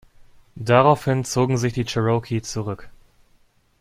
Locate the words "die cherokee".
1.73-2.41